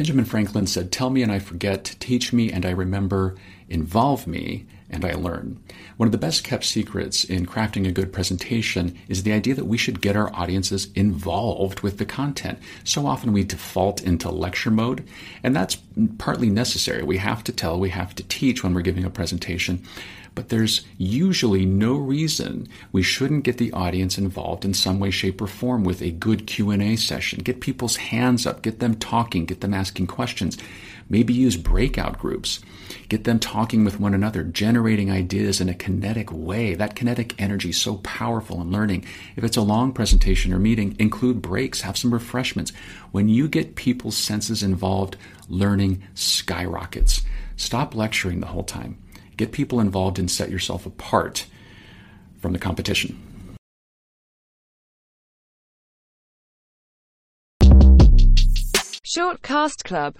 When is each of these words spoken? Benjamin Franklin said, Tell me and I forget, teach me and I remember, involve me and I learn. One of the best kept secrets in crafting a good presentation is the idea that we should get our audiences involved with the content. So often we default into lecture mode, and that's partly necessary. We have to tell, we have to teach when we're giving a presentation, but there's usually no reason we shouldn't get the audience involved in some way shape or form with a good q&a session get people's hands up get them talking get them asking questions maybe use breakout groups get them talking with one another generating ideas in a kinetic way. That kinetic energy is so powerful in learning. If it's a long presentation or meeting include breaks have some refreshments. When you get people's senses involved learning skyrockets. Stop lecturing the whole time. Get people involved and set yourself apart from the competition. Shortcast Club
Benjamin 0.00 0.24
Franklin 0.24 0.66
said, 0.66 0.90
Tell 0.90 1.10
me 1.10 1.22
and 1.22 1.30
I 1.30 1.38
forget, 1.38 1.94
teach 2.00 2.32
me 2.32 2.50
and 2.50 2.64
I 2.64 2.70
remember, 2.70 3.36
involve 3.68 4.26
me 4.26 4.64
and 4.90 5.04
I 5.04 5.12
learn. 5.12 5.62
One 5.96 6.06
of 6.06 6.12
the 6.12 6.18
best 6.18 6.44
kept 6.44 6.64
secrets 6.64 7.24
in 7.24 7.46
crafting 7.46 7.86
a 7.86 7.92
good 7.92 8.12
presentation 8.12 8.96
is 9.08 9.22
the 9.22 9.32
idea 9.32 9.54
that 9.54 9.66
we 9.66 9.78
should 9.78 10.00
get 10.00 10.16
our 10.16 10.34
audiences 10.34 10.88
involved 10.94 11.80
with 11.80 11.98
the 11.98 12.04
content. 12.04 12.58
So 12.84 13.06
often 13.06 13.32
we 13.32 13.44
default 13.44 14.02
into 14.02 14.30
lecture 14.30 14.70
mode, 14.70 15.06
and 15.42 15.54
that's 15.54 15.78
partly 16.18 16.50
necessary. 16.50 17.02
We 17.02 17.18
have 17.18 17.44
to 17.44 17.52
tell, 17.52 17.78
we 17.78 17.90
have 17.90 18.14
to 18.16 18.22
teach 18.24 18.62
when 18.62 18.74
we're 18.74 18.82
giving 18.82 19.04
a 19.04 19.10
presentation, 19.10 19.82
but 20.34 20.48
there's 20.48 20.86
usually 20.96 21.66
no 21.66 21.94
reason 21.94 22.68
we 22.92 23.02
shouldn't 23.02 23.44
get 23.44 23.58
the 23.58 23.72
audience 23.72 24.18
involved 24.18 24.64
in 24.64 24.74
some 24.74 25.00
way 25.00 25.10
shape 25.10 25.40
or 25.40 25.46
form 25.46 25.84
with 25.84 26.00
a 26.02 26.10
good 26.10 26.46
q&a 26.46 26.96
session 26.96 27.40
get 27.40 27.60
people's 27.60 27.96
hands 27.96 28.46
up 28.46 28.62
get 28.62 28.80
them 28.80 28.94
talking 28.94 29.44
get 29.44 29.60
them 29.60 29.74
asking 29.74 30.06
questions 30.06 30.56
maybe 31.08 31.34
use 31.34 31.56
breakout 31.56 32.18
groups 32.18 32.60
get 33.08 33.24
them 33.24 33.38
talking 33.38 33.84
with 33.84 34.00
one 34.00 34.14
another 34.14 34.42
generating 34.80 35.10
ideas 35.10 35.60
in 35.60 35.68
a 35.68 35.74
kinetic 35.74 36.32
way. 36.32 36.74
That 36.74 36.96
kinetic 36.96 37.38
energy 37.38 37.68
is 37.68 37.78
so 37.78 37.96
powerful 37.96 38.62
in 38.62 38.70
learning. 38.70 39.04
If 39.36 39.44
it's 39.44 39.58
a 39.58 39.60
long 39.60 39.92
presentation 39.92 40.54
or 40.54 40.58
meeting 40.58 40.96
include 40.98 41.42
breaks 41.42 41.82
have 41.82 41.98
some 41.98 42.14
refreshments. 42.14 42.72
When 43.10 43.28
you 43.28 43.46
get 43.46 43.76
people's 43.76 44.16
senses 44.16 44.62
involved 44.62 45.18
learning 45.50 46.02
skyrockets. 46.14 47.20
Stop 47.58 47.94
lecturing 47.94 48.40
the 48.40 48.46
whole 48.46 48.64
time. 48.64 48.96
Get 49.36 49.52
people 49.52 49.80
involved 49.80 50.18
and 50.18 50.30
set 50.30 50.48
yourself 50.48 50.86
apart 50.86 51.44
from 52.38 52.54
the 52.54 52.58
competition. 52.58 53.20
Shortcast 59.04 59.82
Club 59.82 60.08